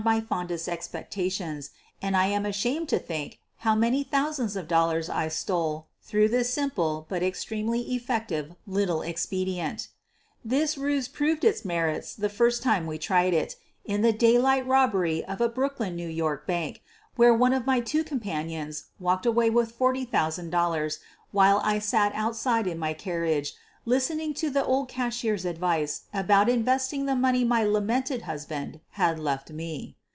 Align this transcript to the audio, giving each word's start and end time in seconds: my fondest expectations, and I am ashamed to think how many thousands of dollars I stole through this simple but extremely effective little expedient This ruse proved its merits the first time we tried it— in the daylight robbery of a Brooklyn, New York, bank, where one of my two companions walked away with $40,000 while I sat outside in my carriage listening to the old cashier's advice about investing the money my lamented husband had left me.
my 0.03 0.19
fondest 0.19 0.67
expectations, 0.67 1.69
and 2.01 2.17
I 2.17 2.25
am 2.25 2.43
ashamed 2.43 2.89
to 2.89 2.97
think 2.97 3.37
how 3.57 3.75
many 3.75 4.03
thousands 4.03 4.55
of 4.55 4.67
dollars 4.67 5.11
I 5.11 5.27
stole 5.27 5.89
through 6.01 6.29
this 6.29 6.51
simple 6.51 7.05
but 7.07 7.21
extremely 7.21 7.81
effective 7.93 8.55
little 8.65 9.03
expedient 9.03 9.89
This 10.43 10.75
ruse 10.75 11.07
proved 11.07 11.45
its 11.45 11.63
merits 11.63 12.15
the 12.15 12.29
first 12.29 12.63
time 12.63 12.87
we 12.87 12.97
tried 12.97 13.35
it— 13.35 13.57
in 13.85 14.01
the 14.01 14.11
daylight 14.11 14.65
robbery 14.65 15.23
of 15.23 15.39
a 15.39 15.47
Brooklyn, 15.47 15.95
New 15.95 16.09
York, 16.09 16.47
bank, 16.47 16.81
where 17.15 17.31
one 17.35 17.53
of 17.53 17.67
my 17.67 17.79
two 17.79 18.03
companions 18.03 18.85
walked 18.99 19.27
away 19.27 19.51
with 19.51 19.77
$40,000 19.77 20.97
while 21.31 21.59
I 21.63 21.77
sat 21.77 22.11
outside 22.15 22.65
in 22.65 22.79
my 22.79 22.93
carriage 22.93 23.53
listening 23.83 24.31
to 24.31 24.47
the 24.51 24.63
old 24.63 24.87
cashier's 24.87 25.43
advice 25.43 26.03
about 26.13 26.47
investing 26.47 27.07
the 27.07 27.15
money 27.15 27.43
my 27.43 27.63
lamented 27.63 28.21
husband 28.21 28.79
had 28.91 29.17
left 29.17 29.49
me. 29.49 29.95